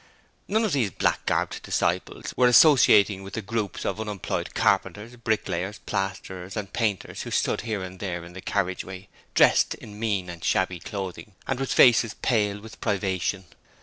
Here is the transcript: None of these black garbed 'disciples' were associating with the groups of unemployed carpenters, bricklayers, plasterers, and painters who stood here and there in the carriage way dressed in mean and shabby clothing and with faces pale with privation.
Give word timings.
None 0.47 0.63
of 0.65 0.73
these 0.73 0.89
black 0.89 1.27
garbed 1.27 1.61
'disciples' 1.61 2.33
were 2.35 2.47
associating 2.47 3.21
with 3.21 3.35
the 3.35 3.41
groups 3.43 3.85
of 3.85 4.01
unemployed 4.01 4.55
carpenters, 4.55 5.15
bricklayers, 5.15 5.77
plasterers, 5.85 6.57
and 6.57 6.73
painters 6.73 7.21
who 7.21 7.29
stood 7.29 7.61
here 7.61 7.83
and 7.83 7.99
there 7.99 8.23
in 8.25 8.33
the 8.33 8.41
carriage 8.41 8.83
way 8.83 9.09
dressed 9.35 9.75
in 9.75 9.99
mean 9.99 10.27
and 10.27 10.43
shabby 10.43 10.79
clothing 10.79 11.33
and 11.47 11.59
with 11.59 11.71
faces 11.71 12.15
pale 12.15 12.59
with 12.59 12.81
privation. 12.81 13.45